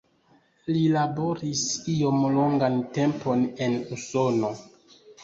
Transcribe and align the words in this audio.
Li 0.69 0.79
laboris 0.93 1.61
iom 1.95 2.23
longan 2.37 2.79
tempon 2.97 3.45
en 3.67 3.77
Usono. 3.97 4.51